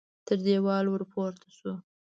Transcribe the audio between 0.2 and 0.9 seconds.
تر دېواله